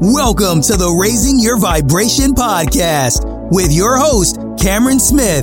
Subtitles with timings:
[0.00, 5.42] Welcome to the Raising Your Vibration podcast with your host, Cameron Smith.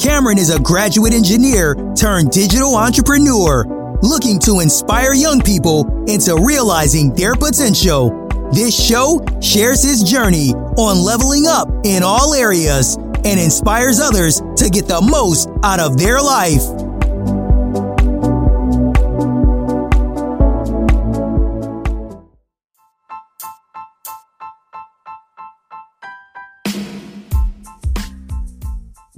[0.00, 3.68] Cameron is a graduate engineer turned digital entrepreneur
[4.00, 8.08] looking to inspire young people into realizing their potential.
[8.56, 14.70] This show shares his journey on leveling up in all areas and inspires others to
[14.72, 16.64] get the most out of their life.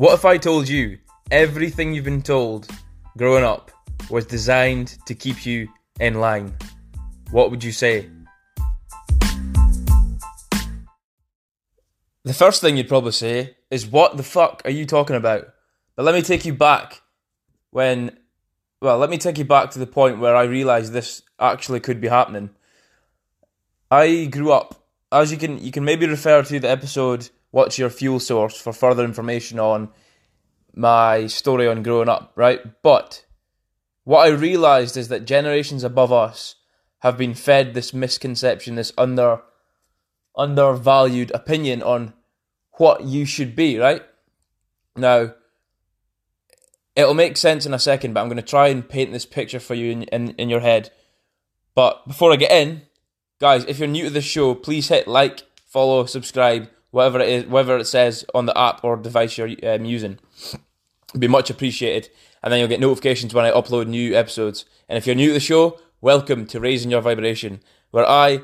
[0.03, 0.99] What if I told you
[1.31, 2.69] everything you've been told
[3.17, 3.71] growing up
[4.11, 5.69] was designed to keep you
[6.01, 6.57] in line?
[7.31, 8.11] What would you say?
[12.25, 15.47] The first thing you'd probably say is, What the fuck are you talking about?
[15.95, 17.03] But let me take you back
[17.71, 18.19] when,
[18.81, 22.01] well, let me take you back to the point where I realised this actually could
[22.01, 22.51] be happening.
[23.89, 27.91] I grew up, as you can, you can maybe refer to the episode what's your
[27.91, 29.91] fuel source for further information on
[30.75, 32.83] my story on growing up, right?
[32.83, 33.25] But
[34.05, 36.57] what I realized is that generations above us
[37.01, 39.43] have been fed this misconception, this under
[40.35, 42.15] undervalued opinion on
[42.79, 44.03] what you should be, right?
[44.97, 45.35] Now,
[46.97, 49.61] it'll make sense in a second, but I'm going to try and paint this picture
[49.61, 50.91] for you in, in, in your head.
[51.75, 52.83] But before I get in,
[53.41, 57.47] guys, if you're new to the show, please hit like, follow, subscribe, whatever it is,
[57.47, 60.21] whatever it says on the app or device you're um, using.
[61.11, 62.11] It'd be much appreciated.
[62.43, 64.65] And then you'll get notifications when I upload new episodes.
[64.89, 68.43] And if you're new to the show, welcome to Raising Your Vibration, where I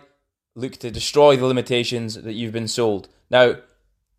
[0.54, 3.08] look to destroy the limitations that you've been sold.
[3.30, 3.56] Now,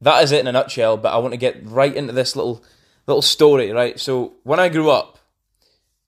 [0.01, 2.63] that is it in a nutshell, but I want to get right into this little
[3.07, 3.99] little story, right?
[3.99, 5.17] So when I grew up,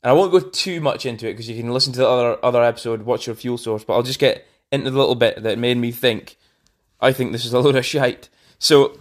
[0.03, 2.45] and I won't go too much into it because you can listen to the other
[2.45, 5.57] other episode, what's Your Fuel Source, but I'll just get into the little bit that
[5.57, 6.37] made me think
[7.01, 8.29] I think this is a load of shite.
[8.59, 8.99] So,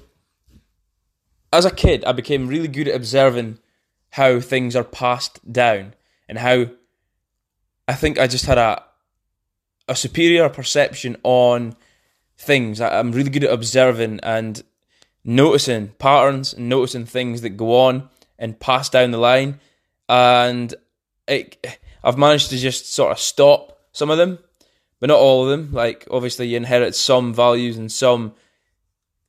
[1.52, 3.58] as a kid, I became really good at observing
[4.10, 5.94] how things are passed down
[6.28, 6.66] and how
[7.86, 8.82] I think I just had a
[9.88, 11.74] a superior perception on
[12.38, 12.80] things.
[12.80, 14.62] I'm really good at observing and
[15.24, 18.08] noticing patterns and noticing things that go on
[18.38, 19.58] and pass down the line.
[20.08, 20.72] And
[21.26, 24.38] it, I've managed to just sort of stop some of them
[25.00, 25.72] but not all of them.
[25.72, 28.34] Like obviously, you inherit some values and some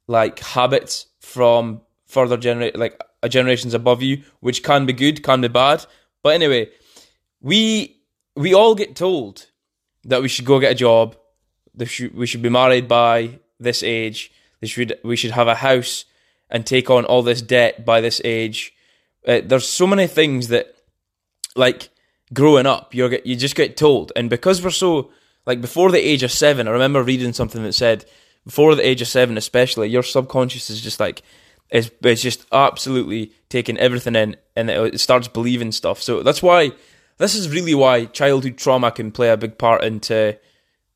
[0.07, 5.41] like habits from further generate like a generations above you, which can be good, can
[5.41, 5.85] be bad.
[6.21, 6.69] But anyway,
[7.39, 7.97] we
[8.35, 9.47] we all get told
[10.03, 11.15] that we should go get a job.
[11.73, 14.31] That we should be married by this age.
[14.63, 16.05] Should we should have a house
[16.51, 18.75] and take on all this debt by this age.
[19.25, 20.75] Uh, there's so many things that,
[21.55, 21.89] like
[22.33, 25.11] growing up, you get you just get told, and because we're so
[25.45, 28.05] like before the age of seven, I remember reading something that said
[28.45, 31.21] before the age of seven, especially, your subconscious is just like
[31.69, 36.01] it's, it's just absolutely taking everything in and it, it starts believing stuff.
[36.01, 36.71] So that's why
[37.17, 40.37] this is really why childhood trauma can play a big part into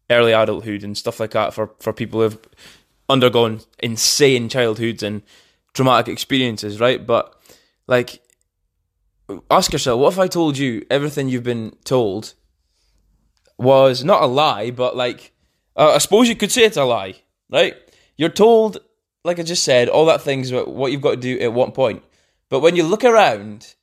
[0.09, 2.37] early adulthood and stuff like that for, for people who've
[3.09, 5.21] undergone insane childhoods and
[5.73, 7.05] traumatic experiences, right?
[7.05, 7.33] But
[7.87, 8.21] like
[9.49, 12.33] ask yourself, what if I told you everything you've been told
[13.57, 15.33] was not a lie, but like,
[15.75, 17.15] uh, I suppose you could say it's a lie,
[17.49, 17.75] right?
[18.17, 18.79] You're told,
[19.23, 21.71] like I just said, all that things about what you've got to do at one
[21.71, 22.03] point.
[22.49, 23.75] But when you look around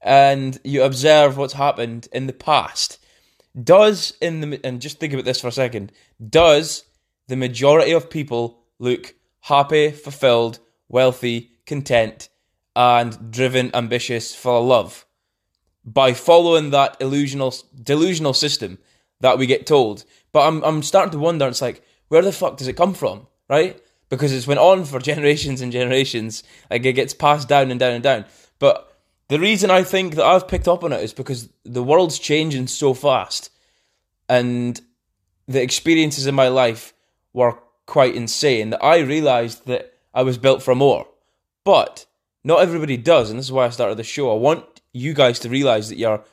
[0.00, 2.98] and you observe what's happened in the past,
[3.60, 5.92] does in the and just think about this for a second,
[6.28, 6.84] does
[7.28, 12.28] the majority of people look happy, fulfilled, wealthy, content,
[12.74, 15.06] and driven, ambitious, full of love
[15.84, 18.78] by following that illusional delusional system
[19.20, 20.04] that we get told.
[20.32, 21.48] But I'm I'm starting to wonder.
[21.48, 23.80] It's like where the fuck does it come from, right?
[24.08, 26.42] Because it's went on for generations and generations.
[26.70, 28.24] Like it gets passed down and down and down.
[28.58, 28.92] But
[29.28, 32.68] the reason I think that I've picked up on it is because the world's changing
[32.68, 33.50] so fast,
[34.28, 34.80] and
[35.48, 36.92] the experiences in my life
[37.32, 38.70] were quite insane.
[38.70, 41.06] That I realised that I was built for more.
[41.64, 42.06] But
[42.44, 44.30] not everybody does, and this is why I started the show.
[44.30, 46.24] I want you guys to realise that you're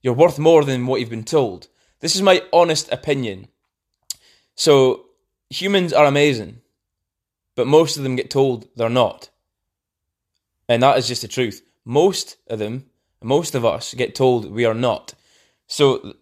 [0.00, 1.66] you're worth more than what you've been told.
[2.06, 3.48] This is my honest opinion.
[4.54, 5.06] So,
[5.50, 6.60] humans are amazing,
[7.56, 9.28] but most of them get told they're not.
[10.68, 11.62] And that is just the truth.
[11.84, 12.84] Most of them,
[13.24, 15.14] most of us, get told we are not.
[15.66, 16.14] So,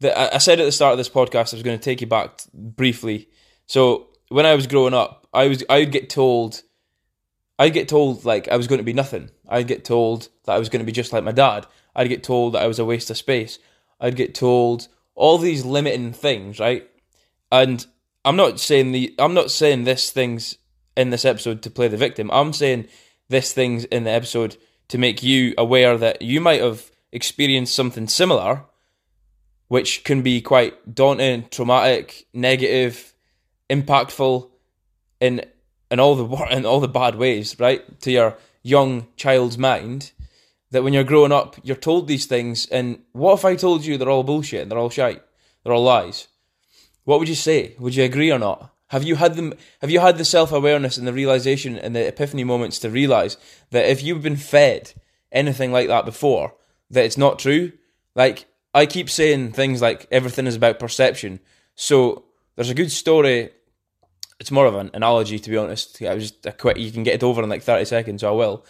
[0.00, 2.06] the, I said at the start of this podcast, I was going to take you
[2.06, 3.28] back briefly.
[3.66, 6.62] So, when I was growing up, I was I would get told,
[7.58, 9.28] I'd get told like I was going to be nothing.
[9.46, 11.66] I'd get told that I was going to be just like my dad.
[11.94, 13.58] I'd get told that I was a waste of space.
[14.00, 16.88] I'd get told all these limiting things, right?
[17.50, 17.84] And
[18.24, 20.58] I'm not saying the I'm not saying this things
[20.96, 22.30] in this episode to play the victim.
[22.32, 22.88] I'm saying
[23.28, 24.56] this things in the episode
[24.88, 28.64] to make you aware that you might have experienced something similar,
[29.66, 33.12] which can be quite daunting, traumatic, negative,
[33.68, 34.48] impactful
[35.20, 35.44] in
[35.90, 38.00] in all the in all the bad ways, right?
[38.02, 40.12] To your young child's mind,
[40.70, 43.96] that when you're growing up, you're told these things, and what if I told you
[43.96, 45.22] they're all bullshit and they're all shite,
[45.62, 46.28] they're all lies?
[47.04, 47.74] What would you say?
[47.78, 48.70] Would you agree or not?
[48.88, 49.54] Have you had them?
[49.80, 53.36] Have you had the self awareness and the realization and the epiphany moments to realize
[53.70, 54.92] that if you've been fed
[55.30, 56.54] anything like that before,
[56.90, 57.72] that it's not true?
[58.14, 61.40] Like I keep saying things like everything is about perception.
[61.74, 62.24] So
[62.56, 63.50] there's a good story.
[64.40, 66.00] It's more of an analogy, to be honest.
[66.02, 66.78] I was just a quick.
[66.78, 68.64] You can get it over in like thirty seconds, so I will.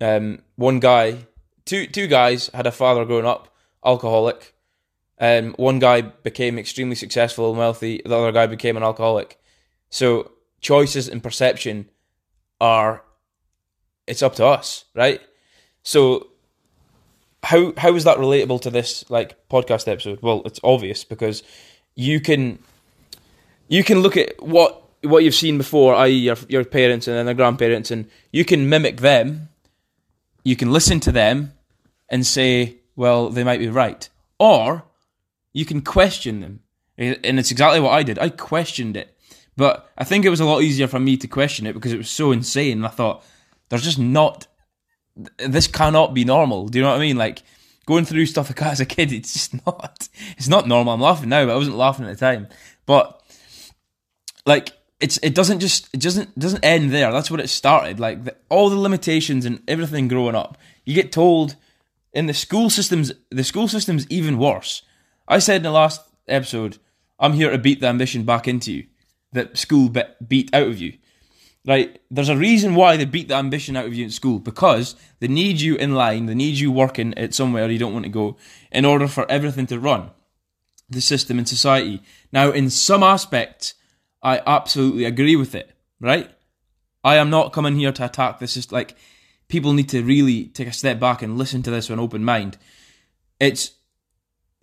[0.00, 1.26] Um, one guy,
[1.64, 3.54] two two guys had a father growing up,
[3.84, 4.54] alcoholic.
[5.18, 8.02] Um, one guy became extremely successful and wealthy.
[8.04, 9.38] The other guy became an alcoholic.
[9.90, 11.88] So choices and perception
[12.60, 13.04] are
[14.06, 15.20] it's up to us, right?
[15.82, 16.28] So
[17.42, 20.20] how how is that relatable to this like podcast episode?
[20.22, 21.42] Well, it's obvious because
[21.94, 22.58] you can
[23.68, 27.26] you can look at what what you've seen before, i.e., your your parents and then
[27.26, 29.48] their grandparents, and you can mimic them.
[30.44, 31.52] You can listen to them
[32.08, 34.08] and say, "Well, they might be right,"
[34.38, 34.84] or
[35.52, 36.60] you can question them.
[36.98, 38.18] And it's exactly what I did.
[38.18, 39.16] I questioned it.
[39.56, 41.98] But I think it was a lot easier for me to question it because it
[41.98, 42.84] was so insane.
[42.84, 43.24] I thought,
[43.68, 44.46] there's just not,
[45.38, 46.68] this cannot be normal.
[46.68, 47.16] Do you know what I mean?
[47.16, 47.42] Like,
[47.86, 50.94] going through stuff like that as a kid, it's just not, it's not normal.
[50.94, 52.48] I'm laughing now, but I wasn't laughing at the time.
[52.86, 53.22] But,
[54.46, 57.12] like, it's it doesn't just it doesn't doesn't end there.
[57.12, 57.98] That's what it started.
[57.98, 61.56] Like the, all the limitations and everything growing up, you get told
[62.12, 63.12] in the school systems.
[63.30, 64.82] The school system's even worse.
[65.26, 66.78] I said in the last episode,
[67.18, 68.86] I'm here to beat the ambition back into you
[69.32, 69.92] that school
[70.26, 70.94] beat out of you.
[71.64, 72.00] Right?
[72.10, 75.28] There's a reason why they beat the ambition out of you in school because they
[75.28, 78.36] need you in line, they need you working at somewhere you don't want to go
[78.72, 80.10] in order for everything to run
[80.90, 82.02] the system and society.
[82.32, 83.74] Now, in some aspects,
[84.22, 85.70] I absolutely agree with it,
[86.00, 86.30] right?
[87.04, 88.54] I am not coming here to attack this.
[88.54, 88.96] Just like
[89.48, 92.24] people need to really take a step back and listen to this with an open
[92.24, 92.56] mind.
[93.40, 93.72] It's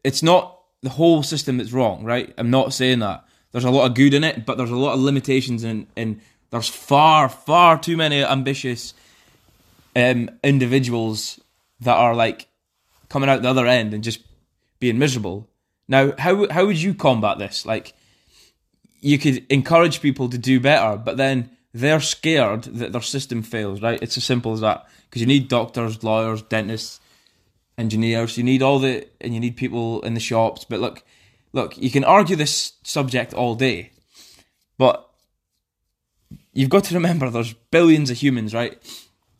[0.04, 2.34] it's not the whole system that's wrong, right?
[2.38, 3.26] I'm not saying that.
[3.52, 6.22] There's a lot of good in it, but there's a lot of limitations and and
[6.52, 8.94] there's far, far too many ambitious
[9.96, 11.40] um, individuals
[11.82, 12.48] that are like
[13.10, 14.22] coming out the other end and just
[14.80, 15.48] being miserable.
[15.88, 17.66] Now, how how would you combat this?
[17.66, 17.94] Like,
[19.02, 23.82] you could encourage people to do better, but then they're scared that their system fails.
[23.82, 24.02] Right?
[24.02, 24.88] It's as simple as that.
[25.10, 27.00] Because you need doctors, lawyers, dentists,
[27.80, 28.38] engineers.
[28.38, 30.66] You need all the and you need people in the shops.
[30.66, 31.04] But look,
[31.54, 33.92] look, you can argue this subject all day,
[34.78, 35.10] but
[36.54, 38.78] you've got to remember there's billions of humans, right?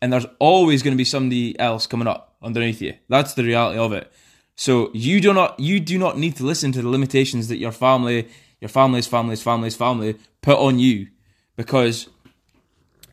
[0.02, 2.96] And there's always going to be somebody else coming up underneath you.
[3.10, 4.12] That's the reality of it.
[4.56, 7.72] So you do not you do not need to listen to the limitations that your
[7.72, 8.28] family,
[8.62, 11.08] your family's family's family's family put on you,
[11.56, 12.10] because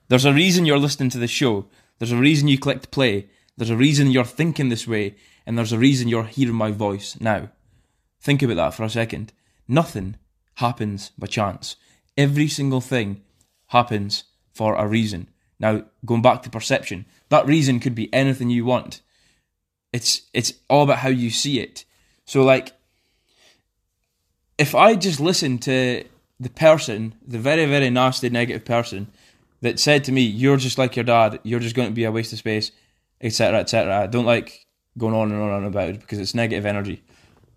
[0.09, 1.67] there's a reason you're listening to the show.
[1.99, 3.29] There's a reason you clicked play.
[3.57, 5.17] There's a reason you're thinking this way,
[5.47, 7.51] and there's a reason you're hearing my voice now.
[8.21, 9.33] Think about that for a second.
[9.69, 10.17] Nothing
[10.57, 11.77] happens by chance.
[12.17, 13.23] Every single thing
[13.69, 15.29] happens for a reason.
[15.59, 19.01] Now, going back to perception, that reason could be anything you want.
[19.93, 21.85] It's it's all about how you see it.
[22.25, 22.73] So like
[24.59, 26.05] if I just listened to
[26.41, 29.09] the person, the very, very nasty negative person
[29.61, 32.13] that said to me, You're just like your dad, you're just going to be a
[32.13, 32.73] waste of space,
[33.21, 34.03] etc., etc.
[34.03, 34.67] I don't like
[34.99, 37.03] going on and on about it because it's negative energy,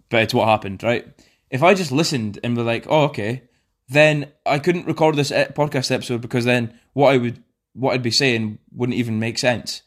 [0.10, 1.08] but it's what happened, right?
[1.50, 3.44] If I just listened and were like, oh, okay,
[3.88, 8.12] then I couldn't record this podcast episode because then what I would, what I'd be
[8.12, 9.82] saying wouldn't even make sense.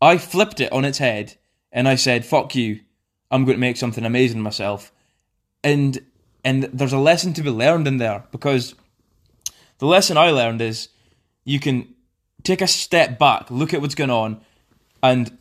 [0.00, 1.34] I flipped it on its head
[1.72, 2.80] and I said, fuck you,
[3.30, 4.92] I'm going to make something amazing myself.
[5.64, 5.98] And,
[6.44, 8.74] and there's a lesson to be learned in there because
[9.78, 10.88] the lesson I learned is
[11.44, 11.94] you can
[12.42, 14.40] take a step back, look at what's going on,
[15.02, 15.36] and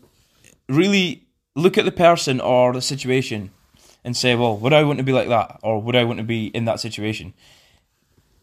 [0.69, 3.51] really look at the person or the situation
[4.03, 5.59] and say, well, would I want to be like that?
[5.61, 7.33] Or would I want to be in that situation?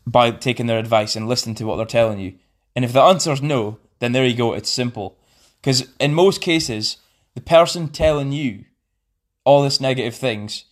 [0.07, 2.35] By taking their advice and listening to what they're telling you.
[2.77, 5.19] And if the answer is no, then there you go, it's simple.
[5.61, 6.99] Because in most cases,
[7.35, 8.65] the person telling you
[9.45, 10.65] all this negative things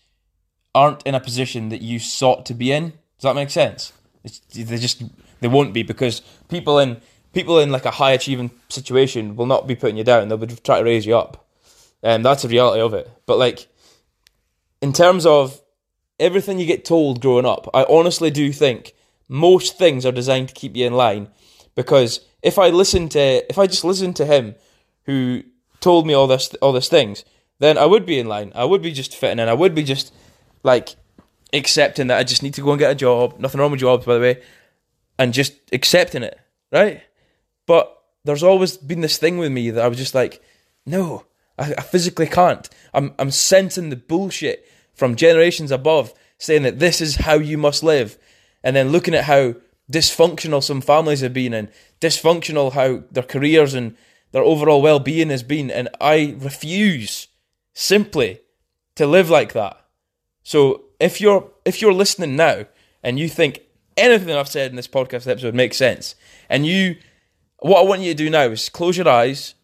[0.75, 2.91] aren't in a position that you sought to be in.
[2.91, 3.93] Does that make sense?
[4.55, 5.03] They just
[5.41, 7.01] they won't be because people in
[7.33, 10.29] people in like a high achieving situation will not be putting you down.
[10.29, 11.47] They'll be trying to raise you up.
[12.03, 13.11] And that's the reality of it.
[13.27, 13.69] But like
[14.81, 15.61] in terms of
[16.21, 18.95] everything you get told growing up, I honestly do think
[19.29, 21.29] most things are designed to keep you in line.
[21.75, 24.55] Because if I listen to, if I just listen to him,
[25.05, 25.43] who
[25.81, 27.25] told me all this, all these things,
[27.61, 28.53] then I would be in line.
[28.55, 29.49] I would be just fitting in.
[29.49, 30.13] I would be just
[30.63, 30.97] like
[31.53, 33.39] accepting that I just need to go and get a job.
[33.39, 34.43] Nothing wrong with jobs, by the way,
[35.19, 36.39] and just accepting it,
[36.73, 37.03] right?
[37.67, 40.43] But there's always been this thing with me that I was just like,
[40.85, 41.25] no,
[41.59, 42.69] I, I physically can't.
[42.95, 47.83] I'm I'm sensing the bullshit from generations above saying that this is how you must
[47.83, 48.19] live,
[48.63, 49.55] and then looking at how
[49.91, 51.69] dysfunctional some families have been and
[52.01, 53.97] dysfunctional how their careers and
[54.33, 57.29] their overall well-being has been, and I refuse
[57.73, 58.41] simply
[58.97, 59.83] to live like that.
[60.49, 62.65] So if you're if you're listening now
[63.03, 63.61] and you think
[63.99, 66.15] anything I've said in this podcast episode makes sense,
[66.49, 66.97] and you
[67.59, 69.55] what I want you to do now is close your eyes.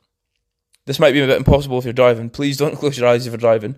[0.84, 2.28] This might be a bit impossible if you're driving.
[2.28, 3.76] Please don't close your eyes if you're driving.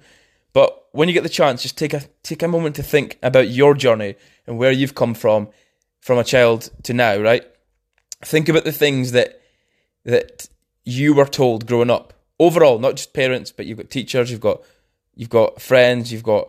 [0.52, 3.50] But when you get the chance, just take a take a moment to think about
[3.50, 4.16] your journey
[4.48, 5.46] and where you've come from,
[6.00, 7.20] from a child to now.
[7.20, 7.44] Right?
[8.22, 9.40] Think about the things that
[10.02, 10.48] that
[10.82, 12.14] you were told growing up.
[12.40, 14.62] Overall, not just parents, but you've got teachers, you've got
[15.14, 16.48] you've got friends, you've got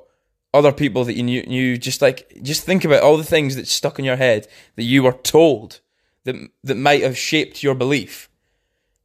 [0.53, 1.77] other people that you knew, knew.
[1.77, 5.03] Just like just think about all the things that stuck in your head that you
[5.03, 5.79] were told
[6.23, 8.29] that that might have shaped your belief.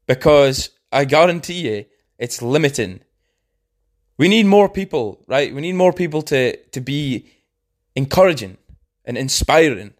[0.06, 1.84] Because I guarantee you,
[2.18, 3.00] it's limiting.
[4.18, 5.54] We need more people, right?
[5.54, 7.26] We need more people to to be
[7.94, 8.58] encouraging
[9.04, 9.94] and inspiring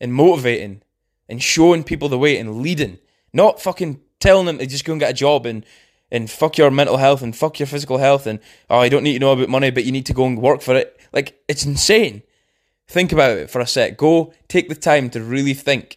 [0.00, 0.82] and motivating
[1.28, 2.98] and showing people the way and leading,
[3.32, 5.64] not fucking telling them to just go and get a job and
[6.10, 8.38] and fuck your mental health and fuck your physical health and
[8.70, 10.62] oh I don't need to know about money but you need to go and work
[10.62, 10.98] for it.
[11.12, 12.22] Like it's insane.
[12.88, 13.96] Think about it for a sec.
[13.96, 15.96] Go take the time to really think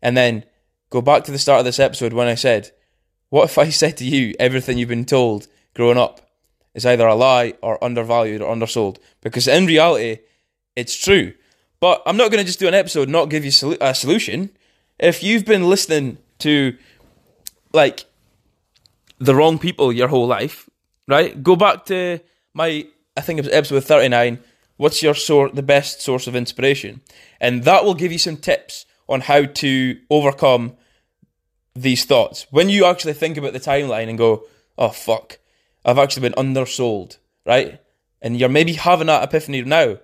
[0.00, 0.44] and then
[0.90, 2.70] go back to the start of this episode when I said,
[3.28, 6.20] What if I said to you everything you've been told growing up
[6.74, 8.98] is either a lie or undervalued or undersold?
[9.20, 10.18] Because in reality,
[10.76, 11.34] it's true.
[11.80, 14.50] But I'm not going to just do an episode not give you a solution.
[14.98, 16.76] If you've been listening to
[17.72, 18.04] like
[19.18, 20.68] the wrong people your whole life,
[21.06, 21.42] right?
[21.42, 22.20] Go back to
[22.54, 24.38] my I think it was episode 39.
[24.76, 27.00] What's your sort the best source of inspiration?
[27.40, 30.76] And that will give you some tips on how to overcome
[31.74, 32.46] these thoughts.
[32.50, 34.44] When you actually think about the timeline and go,
[34.76, 35.38] oh fuck,
[35.84, 37.80] I've actually been undersold, right?
[38.22, 39.98] And you're maybe having that epiphany now,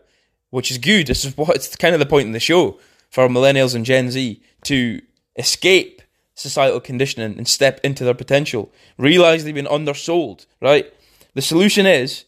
[0.51, 1.07] which is good.
[1.07, 2.81] This is what it's kind of the point in the show
[3.11, 5.01] for millennials and Gen Z to
[5.37, 5.94] escape
[6.35, 8.73] societal conditioning and step into their potential.
[8.99, 10.93] Realize they've been undersold, right?
[11.35, 12.25] The solution is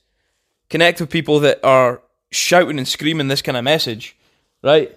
[0.70, 4.16] connect with people that are shouting and screaming this kind of message,
[4.62, 4.96] right?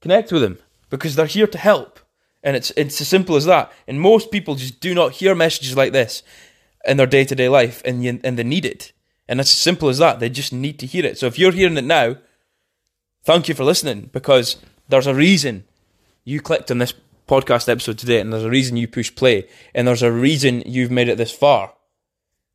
[0.00, 0.58] Connect with them
[0.90, 2.00] because they're here to help.
[2.42, 3.72] And it's it's as simple as that.
[3.88, 6.22] And most people just do not hear messages like this
[6.86, 8.92] in their day to day life, and you, and they need it.
[9.28, 10.20] And it's as simple as that.
[10.20, 11.18] They just need to hear it.
[11.18, 12.16] So if you're hearing it now,
[13.24, 14.56] thank you for listening because
[14.88, 15.64] there's a reason
[16.24, 16.94] you clicked on this
[17.28, 20.90] podcast episode today, and there's a reason you push play, and there's a reason you've
[20.90, 21.74] made it this far.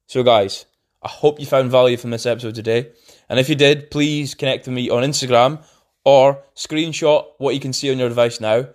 [0.07, 0.65] So, guys,
[1.01, 2.91] I hope you found value from this episode today.
[3.29, 5.63] And if you did, please connect with me on Instagram
[6.03, 8.67] or screenshot what you can see on your device now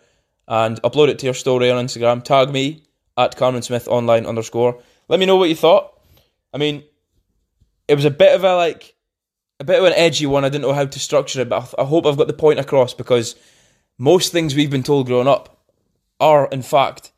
[0.49, 2.23] and upload it to your story on Instagram.
[2.23, 2.85] Tag me
[3.17, 4.81] at Cameron Smith online underscore.
[5.09, 5.93] Let me know what you thought.
[6.53, 6.85] I mean,
[7.89, 8.95] it was a bit of a like
[9.61, 10.45] a bit of an edgy one.
[10.45, 12.59] I didn't know how to structure it, but I, I hope I've got the point
[12.59, 13.37] across because
[13.99, 15.56] most things we've been told growing up
[16.21, 17.13] are, in fact,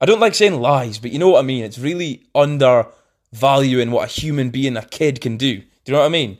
[0.00, 1.64] I don't like saying lies, but you know what I mean.
[1.64, 5.58] It's really undervaluing what a human being, a kid, can do.
[5.58, 6.38] Do you know what I mean?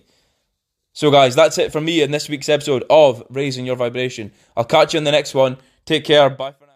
[0.92, 4.32] So, guys, that's it from me in this week's episode of Raising Your Vibration.
[4.56, 5.56] I'll catch you in the next one.
[5.86, 6.28] Take care.
[6.28, 6.72] Bye for now.